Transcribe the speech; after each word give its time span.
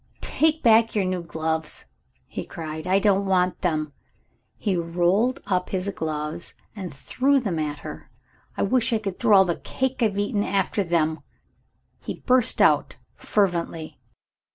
"Take 0.21 0.63
back 0.63 0.95
your 0.95 1.05
new 1.05 1.21
gloves," 1.21 1.85
he 2.25 2.43
cried, 2.43 2.87
"I 2.87 2.97
don't 2.97 3.27
want 3.27 3.61
them!" 3.61 3.93
He 4.57 4.75
rolled 4.75 5.41
up 5.45 5.69
his 5.69 5.87
gloves, 5.89 6.55
and 6.75 6.91
threw 6.91 7.39
them 7.39 7.59
at 7.59 7.81
her. 7.85 8.09
"I 8.57 8.63
wish 8.63 8.91
I 8.93 8.97
could 8.97 9.19
throw 9.19 9.37
all 9.37 9.45
the 9.45 9.57
cake 9.57 10.01
I've 10.01 10.17
eaten 10.17 10.43
after 10.43 10.83
them!" 10.83 11.19
he 11.99 12.23
burst 12.25 12.63
out 12.63 12.95
fervently. 13.15 13.99